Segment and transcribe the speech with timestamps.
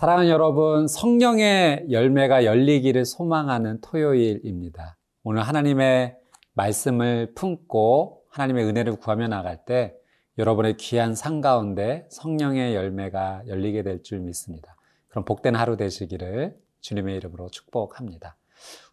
[0.00, 4.96] 사랑하는 여러분, 성령의 열매가 열리기를 소망하는 토요일입니다.
[5.24, 6.16] 오늘 하나님의
[6.54, 9.92] 말씀을 품고 하나님의 은혜를 구하며 나갈 때
[10.38, 14.74] 여러분의 귀한 상 가운데 성령의 열매가 열리게 될 줄 믿습니다.
[15.08, 18.38] 그럼 복된 하루 되시기를 주님의 이름으로 축복합니다.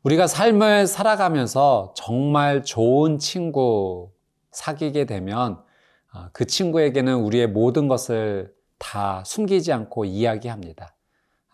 [0.03, 4.11] 우리가 삶을 살아가면서 정말 좋은 친구
[4.51, 5.63] 사귀게 되면
[6.11, 10.96] 아, 그 친구에게는 우리의 모든 것을 다 숨기지 않고 이야기합니다.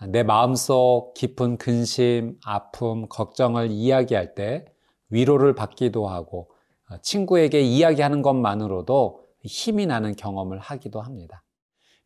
[0.07, 4.65] 내 마음속 깊은 근심, 아픔, 걱정을 이야기할 때
[5.09, 6.49] 위로를 받기도 하고
[6.89, 11.43] 어, 친구에게 이야기하는 것만으로도 힘이 나는 경험을 하기도 합니다.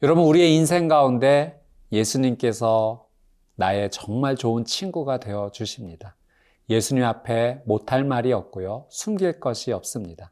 [0.03, 3.07] 여러분, 우리의 인생 가운데 예수님께서
[3.55, 6.15] 나의 정말 좋은 친구가 되어 주십니다.
[6.69, 8.85] 예수님 앞에 못할 말이 없고요.
[8.89, 10.31] 숨길 것이 없습니다.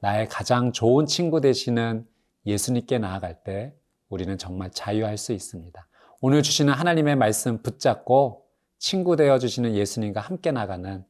[0.00, 2.06] 나의 가장 좋은 친구 되시는
[2.46, 3.74] 예수님께 나아갈 때
[4.08, 5.86] 우리는 정말 자유할 수 있습니다.
[6.20, 8.44] 오늘 주시는 하나님의 말씀 붙잡고
[8.78, 11.04] 친구 되어 주시는 예수님과 함께 나가는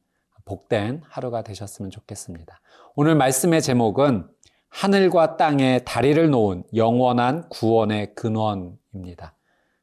[0.45, 2.61] 복된 하루가 되셨으면 좋겠습니다.
[2.95, 4.27] 오늘 말씀의 제목은
[4.69, 9.35] 하늘과 땅에 다리를 놓은 영원한 구원의 근원입니다.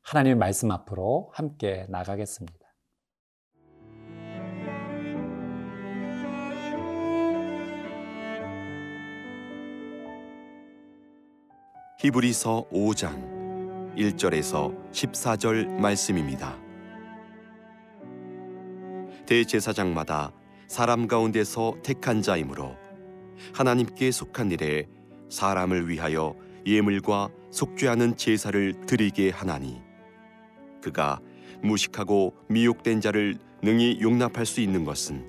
[0.02, 2.54] 하나님의 말씀 앞으로 함께 나가겠습니다.
[11.98, 13.35] 히브리서 5장
[13.96, 16.58] 1절에서 14절 말씀입니다.
[19.26, 20.32] 대제사장마다
[20.68, 22.76] 사람 가운데서 택한 자이므로
[23.52, 24.86] 하나님께 속한 일에
[25.30, 26.34] 사람을 위하여
[26.66, 29.80] 예물과 속죄하는 제사를 드리게 하나니
[30.82, 31.20] 그가
[31.62, 35.24] 무식하고 미혹된 자를 능히 용납할 수 있는 것은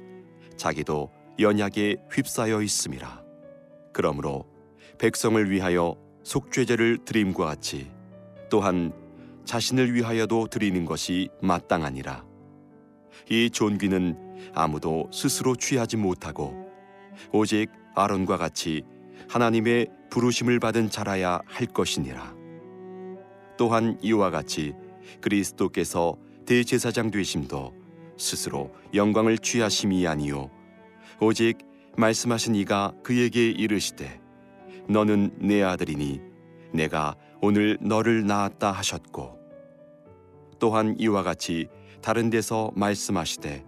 [0.57, 3.23] 자기도 연약에 휩싸여 있음이라
[3.93, 4.45] 그러므로
[4.97, 7.96] 백성을 위하여 속죄제를 드림과 같이
[8.49, 8.93] 또한
[9.45, 12.25] 자신을 위하여도 드리는 것이 마땅하니라.
[13.29, 16.55] 이 존귀는 아무도 스스로 취하지 못하고
[17.31, 18.83] 오직 아론과 같이
[19.29, 22.35] 하나님의 부르심을 받은 자라야 할 것이니라.
[23.57, 24.73] 또한 이와 같이
[25.21, 26.15] 그리스도께서
[26.45, 27.73] 대제사장 되심도
[28.17, 30.49] 스스로 영광을 취하심이 아니요
[31.19, 31.57] 오직
[31.97, 34.21] 말씀하신 이가 그에게 이르시되
[34.87, 36.21] 너는 내 아들이니
[36.73, 39.37] 내가 오늘 너를 낳았다 하셨고
[40.59, 41.67] 또한 이와 같이
[42.01, 43.63] 다른 데서 말씀하시되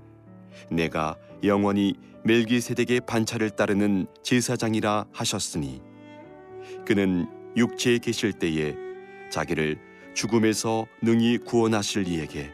[0.71, 5.81] 내가 영원히 멜기세덱의 반차를 따르는 제사장이라 하셨으니
[6.85, 8.75] 그는 육체에 계실 때에
[9.31, 9.77] 자기를
[10.13, 12.51] 죽음에서 능히 구원하실 이에게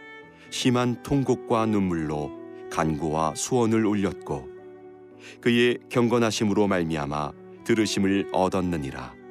[0.50, 2.32] 심한 통곡과 눈물로
[2.72, 4.50] 간구와 수원을 올렸고
[5.42, 7.32] 그의 경건하심으로 말미암아
[7.64, 9.25] 들으심을 얻었느니라.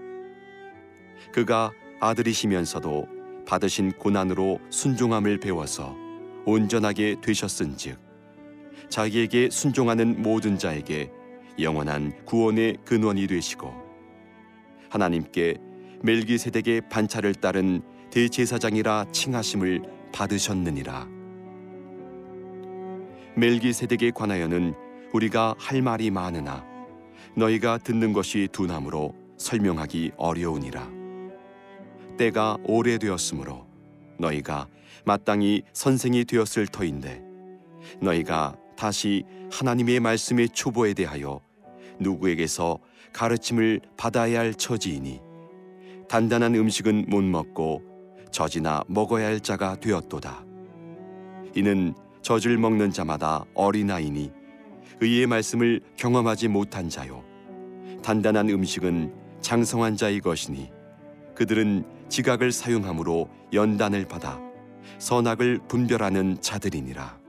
[1.35, 3.09] 그가 아들이시면서도
[3.45, 5.97] 받으신 고난으로 순종함을 배워서
[6.47, 7.99] 온전하게 되셨은즉
[8.89, 11.11] 자기에게 순종하는 모든 자에게
[11.59, 13.75] 영원한 구원의 근원이 되시고
[14.91, 15.57] 하나님께
[16.03, 21.09] 멜기세덱의 반차를 따른 대제사장이라 칭하심을 받으셨느니라.
[23.37, 24.75] 멜기세덱에 관하여는
[25.13, 26.65] 우리가 할 말이 많으나
[27.37, 31.04] 너희가 듣는 것이 두나무로 설명하기 어려우니라.
[32.17, 33.67] 때가 오래되었으므로
[34.19, 34.69] 너희가
[35.05, 37.23] 마땅히 선생이 되었을 터인데
[38.01, 41.41] 너희가 다시 하나님의 말씀의 초보에 대하여
[41.99, 42.79] 누구에게서
[43.13, 45.21] 가르침을 받아야 할 처지이니
[46.09, 47.83] 단단한 음식은 못 먹고
[48.31, 50.45] 젖이나 먹어야 할 자가 되었도다.
[51.55, 54.33] 이는 젖을 먹는 자마다 어린아이니
[55.01, 57.23] 의의 말씀을 경험하지 못한 자요
[58.03, 60.71] 단단한 음식은 장성한 자의 것이니
[61.35, 64.41] 그들은 지각을 사용함으로 연단을 받아
[64.99, 67.21] 선악을 분별하는 자들이니라.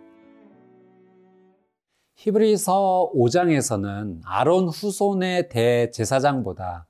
[2.15, 6.87] 히브리서 5장에서는 아론 후손의 대제사장보다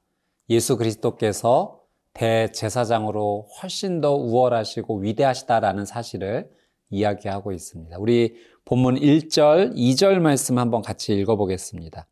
[0.50, 1.82] 예수 그리스도께서
[2.14, 6.50] 대제사장으로 훨씬 더 우월하시고 위대하시다라는 사실을
[6.90, 7.98] 이야기하고 있습니다.
[8.00, 12.08] 우리 본문 1절, 2절 말씀 한번 같이 읽어보겠습니다.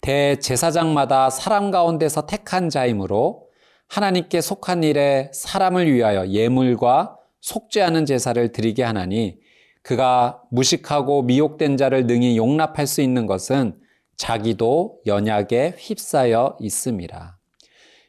[0.00, 3.47] 대제사장마다 사람 가운데서 택한 자이므로
[3.88, 9.38] 하나님께 속한 일에 사람을 위하여 예물과 속죄하는 제사를 드리게 하나니
[9.82, 13.78] 그가 무식하고 미혹된 자를 능히 용납할 수 있는 것은
[14.16, 17.36] 자기도 연약에 휩싸여 있음이라.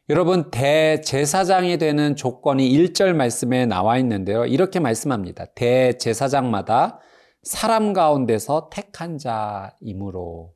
[0.09, 4.45] 여러분, 대제사장이 되는 조건이 1절 말씀에 나와 있는데요.
[4.45, 5.45] 이렇게 말씀합니다.
[5.53, 6.99] 대제사장마다
[7.43, 10.53] 사람 가운데서 택한 자이므로.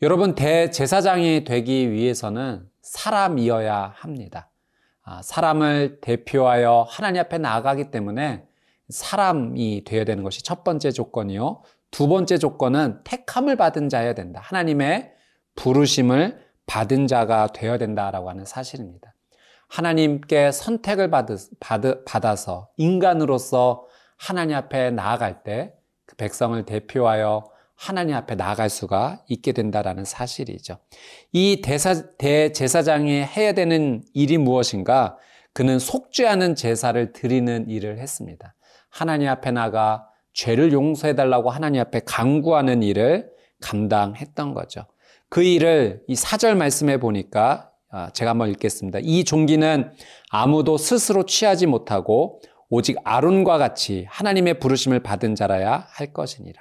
[0.00, 4.50] 여러분, 대제사장이 되기 위해서는 사람이어야 합니다.
[5.04, 8.46] 아, 사람을 대표하여 하나님 앞에 나아가기 때문에
[8.88, 11.62] 사람이 되어야 되는 것이 첫 번째 조건이요.
[11.90, 14.40] 두 번째 조건은 택함을 받은 자여야 된다.
[14.42, 15.12] 하나님의
[15.54, 19.14] 부르심을 받은 자가 되어야 된다라고 하는 사실입니다.
[19.68, 21.10] 하나님께 선택을
[22.04, 23.86] 받아서 인간으로서
[24.16, 25.74] 하나님 앞에 나아갈 때
[26.06, 27.44] 그 백성을 대표하여
[27.76, 30.78] 하나님 앞에 나아갈 수가 있게 된다라는 사실이죠.
[31.32, 35.16] 이 대사, 대제사장이 해야 되는 일이 무엇인가?
[35.52, 38.54] 그는 속죄하는 제사를 드리는 일을 했습니다.
[38.90, 43.30] 하나님 앞에 나가 죄를 용서해달라고 하나님 앞에 강구하는 일을
[43.60, 44.86] 감당했던 거죠.
[45.28, 48.98] 그 일을 이 사절 말씀에 보니까 아, 제가 한번 읽겠습니다.
[49.02, 49.92] 이 종기는
[50.30, 56.60] 아무도 스스로 취하지 못하고 오직 아론과 같이 하나님의 부르심을 받은 자라야 할 것이니라.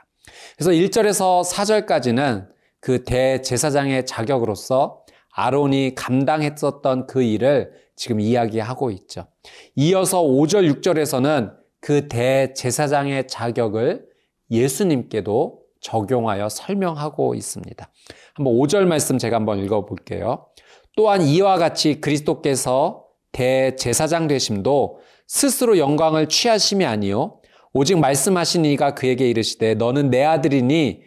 [0.57, 2.47] 그래서 1절에서 4절까지는
[2.79, 9.27] 그 대제사장의 자격으로서 아론이 감당했었던 그 일을 지금 이야기하고 있죠.
[9.75, 14.05] 이어서 5절, 6절에서는 그 대제사장의 자격을
[14.51, 17.89] 예수님께도 적용하여 설명하고 있습니다.
[18.35, 20.47] 한번 5절 말씀 제가 한번 읽어 볼게요.
[20.95, 27.39] 또한 이와 같이 그리스도께서 대제사장 되심도 스스로 영광을 취하심이 아니요
[27.73, 31.01] 오직 말씀하신 이가 그에게 이르시되 너는 내 아들이니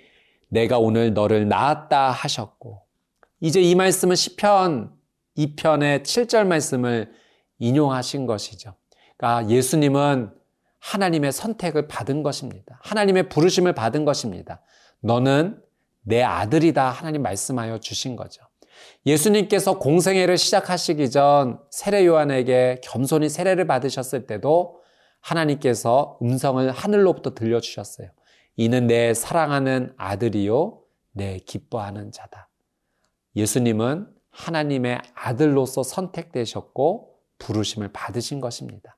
[0.49, 2.83] 내가 오늘 너를 낳았다 하셨고
[3.41, 4.93] 이제 이 말씀은 시편
[5.39, 7.13] 2편의 7절 말씀을
[7.59, 8.75] 인용하신 것이죠.
[9.17, 10.33] 그러니까 예수님은
[10.81, 12.81] 하나님의 선택을 받은 것입니다.
[12.83, 14.61] 하나님의 부르심을 받은 것입니다.
[15.01, 15.61] 너는
[16.03, 18.43] 내 아들이다 하나님 말씀하여 주신 거죠.
[19.05, 24.81] 예수님께서 공생애를 시작하시기 전 세례 요한에게 겸손히 세례를 받으셨을 때도
[25.27, 28.09] 하나님께서 음성을 하늘로부터 들려주셨어요.
[28.57, 30.81] 이는 내 사랑하는 아들이요,
[31.13, 32.49] 내 기뻐하는 자다.
[33.35, 38.97] 예수님은 하나님의 아들로서 선택되셨고 부르심을 받으신 것입니다.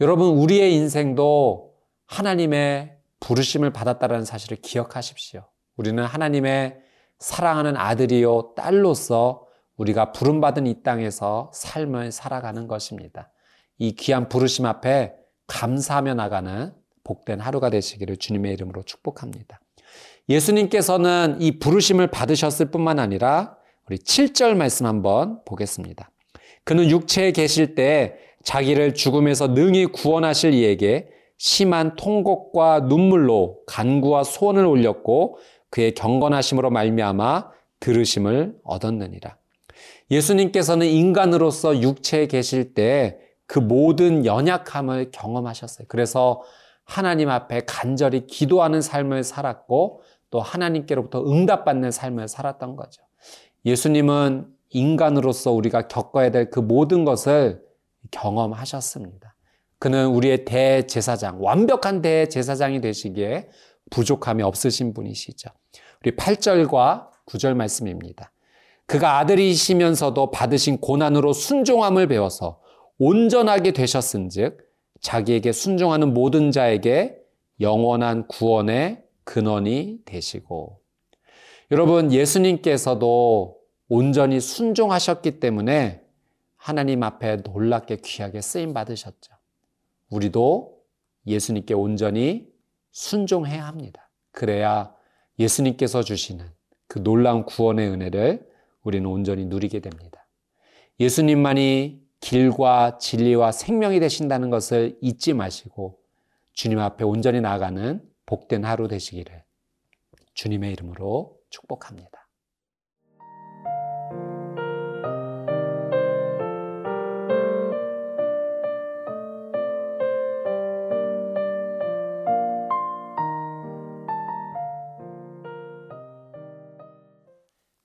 [0.00, 1.74] 여러분, 우리의 인생도
[2.06, 5.46] 하나님의 부르심을 받았다는 사실을 기억하십시오.
[5.76, 6.78] 우리는 하나님의
[7.18, 9.46] 사랑하는 아들이요, 딸로서
[9.76, 13.30] 우리가 부름받은 이 땅에서 삶을 살아가는 것입니다.
[13.78, 16.72] 이 귀한 부르심 앞에 감사하며 나가는
[17.04, 19.60] 복된 하루가 되시기를 주님의 이름으로 축복합니다.
[20.28, 23.56] 예수님께서는 이 부르심을 받으셨을 뿐만 아니라
[23.88, 26.10] 우리 7절 말씀 한번 보겠습니다.
[26.64, 31.08] 그는 육체에 계실 때 자기를 죽음에서 능히 구원하실 이에게
[31.38, 35.38] 심한 통곡과 눈물로 간구와 소원을 올렸고
[35.70, 37.50] 그의 경건하심으로 말미암아
[37.80, 39.36] 들으심을 얻었느니라.
[40.10, 45.86] 예수님께서는 인간으로서 육체에 계실 때 그 모든 연약함을 경험하셨어요.
[45.88, 46.42] 그래서
[46.84, 53.02] 하나님 앞에 간절히 기도하는 삶을 살았고 또 하나님께로부터 응답받는 삶을 살았던 거죠.
[53.64, 57.62] 예수님은 인간으로서 우리가 겪어야 될 그 모든 것을
[58.10, 59.34] 경험하셨습니다.
[59.78, 63.48] 그는 우리의 대제사장, 완벽한 대제사장이 되시기에
[63.90, 65.50] 부족함이 없으신 분이시죠.
[66.02, 68.32] 우리 8절과 9절 말씀입니다.
[68.86, 72.60] 그가 아들이시면서도 받으신 고난으로 순종함을 배워서
[72.98, 74.66] 온전하게 되셨은즉
[75.00, 77.18] 자기에게 순종하는 모든 자에게
[77.60, 80.80] 영원한 구원의 근원이 되시고
[81.70, 86.02] 여러분 예수님께서도 온전히 순종하셨기 때문에
[86.56, 89.32] 하나님 앞에 놀랍게 귀하게 쓰임 받으셨죠.
[90.10, 90.76] 우리도
[91.26, 92.48] 예수님께 온전히
[92.92, 94.10] 순종해야 합니다.
[94.32, 94.94] 그래야
[95.38, 96.44] 예수님께서 주시는
[96.88, 98.48] 그 놀라운 구원의 은혜를
[98.82, 100.26] 우리는 온전히 누리게 됩니다.
[100.98, 106.00] 예수님만이 길과 진리와 생명이 되신다는 것을 잊지 마시고
[106.54, 109.44] 주님 앞에 온전히 나아가는 복된 하루 되시기를
[110.34, 112.10] 주님의 이름으로 축복합니다.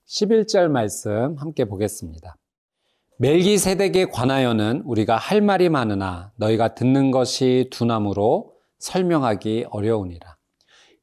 [0.04, 2.36] 11절 말씀 함께 보겠습니다.
[3.22, 10.36] 멜기세덱에 관하여는 우리가 할 말이 많으나 너희가 듣는 것이 두나무로 설명하기 어려우니라.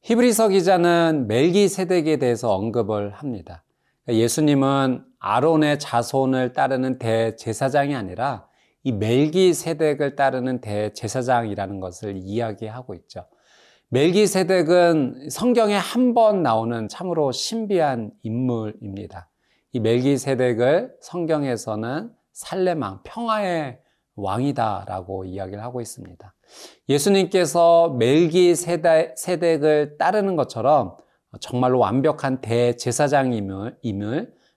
[0.02, 3.64] 히브리서 기자는 멜기세덱에 대해서 언급을 합니다.
[4.06, 8.46] 예수님은 아론의 자손을 따르는 대제사장이 아니라
[8.84, 13.24] 이 멜기세덱을 따르는 대제사장이라는 것을 이야기하고 있죠.
[13.88, 19.29] 멜기세덱은 성경에 한 번 나오는 참으로 신비한 인물입니다.
[19.72, 23.78] 이 멜기세덱을 성경에서는 살레망, 평화의
[24.16, 26.34] 왕이다라고 이야기를 하고 있습니다.
[26.88, 30.96] 예수님께서 멜기세덱을 따르는 것처럼
[31.40, 33.78] 정말로 완벽한 대제사장임을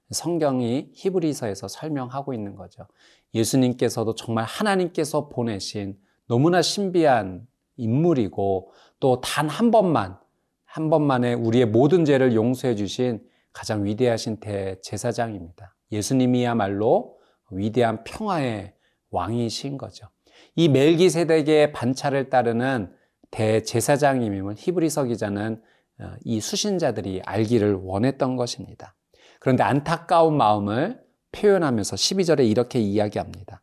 [0.10, 2.88] 성경이 히브리서에서 설명하고 있는 거죠.
[3.34, 10.18] 예수님께서도 정말 하나님께서 보내신 너무나 신비한 인물이고 또 단 한 번만
[10.66, 13.22] 한 번만에 우리의 모든 죄를 용서해 주신
[13.54, 15.76] 가장 위대하신 대제사장입니다.
[15.92, 17.18] 예수님이야말로
[17.52, 18.74] 위대한 평화의
[19.12, 20.08] 왕이신 거죠.
[20.56, 22.94] 이 멜기세덱의 반차를 따르는
[23.32, 25.62] 대제사장임임을 히브리서 기자는
[26.00, 28.96] 어, 이 수신자들이 알기를 원했던 것입니다.
[29.40, 33.62] 그런데 안타까운 마음을 표현하면서 12절에 이렇게 이야기합니다.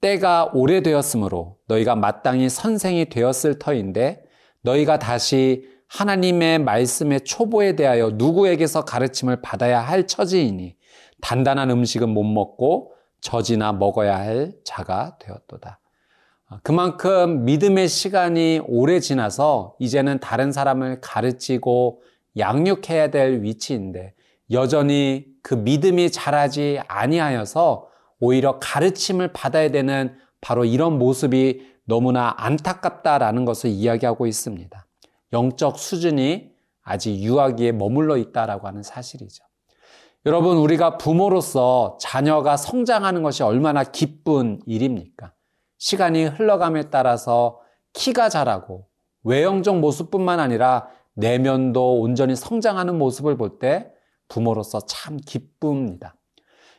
[0.00, 4.24] 때가 오래되었으므로 너희가 마땅히 선생이 되었을 터인데
[4.62, 10.76] 너희가 다시 하나님의 말씀의 초보에 대하여 누구에게서 가르침을 받아야 할 처지이니
[11.20, 15.80] 단단한 음식은 못 먹고 젖이나 먹어야 할 자가 되었도다.
[16.62, 22.02] 그만큼 믿음의 시간이 오래 지나서 이제는 다른 사람을 가르치고
[22.38, 24.14] 양육해야 될 위치인데
[24.52, 27.88] 여전히 그 믿음이 자라지 아니하여서
[28.20, 34.86] 오히려 가르침을 받아야 되는 바로 이런 모습이 너무나 안타깝다라는 것을 이야기하고 있습니다.
[35.32, 36.50] 영적 수준이
[36.82, 39.44] 아직 유아기에 머물러 있다라고 하는 사실이죠.
[40.26, 45.32] 여러분, 우리가 부모로서 자녀가 성장하는 것이 얼마나 기쁜 일입니까?
[45.78, 47.60] 시간이 흘러감에 따라서
[47.94, 48.86] 키가 자라고
[49.24, 53.90] 외형적 모습뿐만 아니라 내면도 온전히 성장하는 모습을 볼 때
[54.28, 56.16] 부모로서 참 기쁩니다.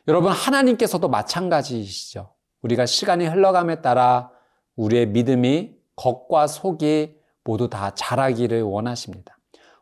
[0.08, 2.32] 여러분, 하나님께서도 마찬가지시죠.
[2.62, 4.30] 우리가 시간이 흘러감에 따라
[4.76, 9.36] 우리의 믿음이 겉과 속이 모두 다 자라기를 원하십니다.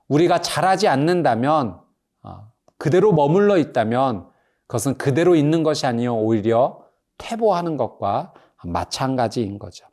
[0.09, 1.81] 우리가 자라지 않는다면,
[2.23, 4.29] 어, 그대로 머물러 있다면
[4.67, 6.81] 그것은 그대로 있는 것이 아니요 오히려
[7.19, 8.33] 퇴보하는 것과
[8.65, 9.87] 마찬가지인 거죠.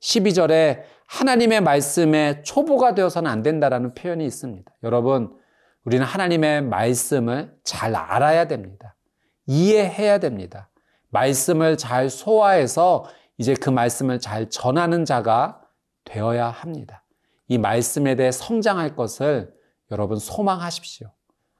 [0.00, 4.72] 12절에 하나님의 말씀에 초보가 되어서는 안 된다라는 표현이 있습니다.
[4.82, 5.36] 여러분,
[5.84, 8.96] 우리는 하나님의 말씀을 잘 알아야 됩니다.
[9.46, 10.70] 이해해야 됩니다.
[11.10, 13.04] 말씀을 잘 소화해서
[13.38, 15.60] 이제 그 말씀을 잘 전하는 자가
[16.04, 17.01] 되어야 합니다.
[17.52, 19.52] 이 말씀에 대해 성장할 것을
[19.90, 21.12] 여러분 소망하십시오.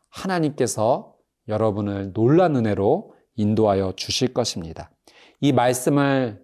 [0.09, 1.15] 하나님께서
[1.49, 4.91] 여러분을 놀란 은혜로 인도하여 주실 것입니다.
[5.43, 6.43] 이 말씀을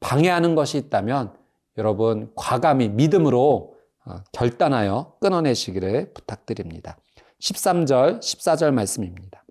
[0.00, 1.36] 방해하는 것이 있다면
[1.76, 6.96] 여러분 과감히 믿음으로 어, 결단하여 끊어내시기를 부탁드립니다.
[7.42, 9.44] 13절, 14절 말씀입니다.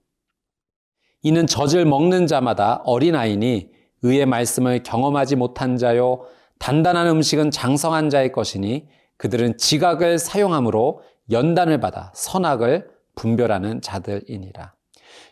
[1.22, 3.70] 이는 젖을 먹는 자마다 어린아이니
[4.02, 6.26] 의의 말씀을 경험하지 못한 자요
[6.60, 14.74] 단단한 음식은 장성한 자의 것이니 그들은 지각을 사용함으로 연단을 받아 선악을 분별하는 자들이니라.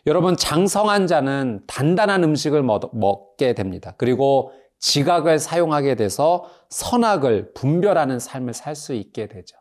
[0.06, 3.94] 여러분 장성한 자는 단단한 음식을 먹게 됩니다.
[3.96, 9.56] 그리고 지각을 사용하게 돼서 선악을 분별하는 삶을 살 수 있게 되죠.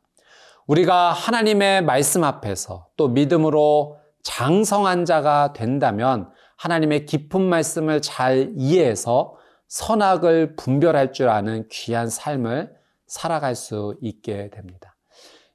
[0.67, 9.35] 우리가 하나님의 말씀 앞에서 또 믿음으로 장성한 자가 된다면 하나님의 깊은 말씀을 잘 이해해서
[9.73, 12.75] 선악을 분별할 줄 아는 귀한 삶을
[13.07, 14.95] 살아갈 수 있게 됩니다.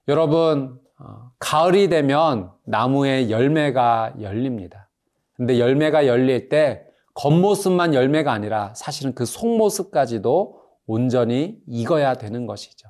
[0.09, 4.89] 여러분, 어, 가을이 되면 나무에 열매가 열립니다.
[5.35, 6.85] 근데 열매가 열릴 때
[7.15, 12.89] 겉모습만 열매가 아니라 사실은 그 속모습까지도 온전히 익어야 되는 것이죠.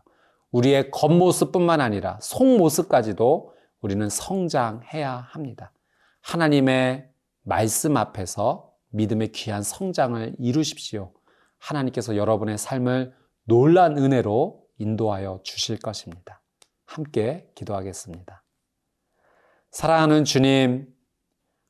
[0.51, 5.73] 우리의 겉모습뿐만 아니라 속모습까지도 우리는 성장해야 합니다.
[6.23, 7.11] 하나님의
[7.43, 11.13] 말씀 앞에서 믿음의 귀한 성장을 이루십시오.
[11.59, 16.43] 하나님께서 여러분의 삶을 놀란 은혜로 인도하여 주실 것입니다.
[16.87, 18.43] 함께 기도하겠습니다.
[19.71, 20.89] 사랑하는 주님,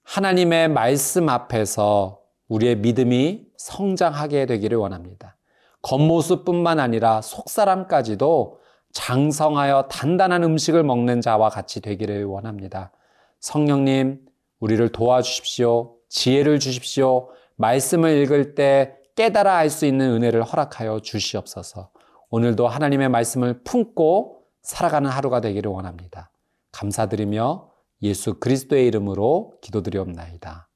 [0.04, 5.36] 하나님의 말씀 앞에서 우리의 믿음이 성장하게 되기를 원합니다.
[5.82, 8.58] 겉모습뿐만 아니라 속사람까지도
[8.92, 12.92] 장성하여 단단한 음식을 먹는 자와 같이 되기를 원합니다.
[13.40, 14.20] 성령님,
[14.60, 15.96] 우리를 도와주십시오.
[16.08, 17.28] 지혜를 주십시오.
[17.56, 21.90] 말씀을 읽을 때 깨달아 알 수 있는 은혜를 허락하여 주시옵소서.
[22.30, 26.30] 오늘도 하나님의 말씀을 품고 살아가는 하루가 되기를 원합니다.
[26.70, 27.68] 감사드리며
[28.02, 30.68] 예수 그리스도의 이름으로 기도드리옵나이다.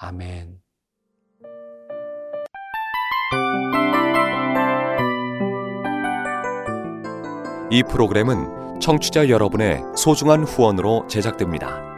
[0.00, 0.60] 아멘.
[7.70, 11.97] 이 프로그램은 청취자 여러분의 소중한 후원으로 제작됩니다.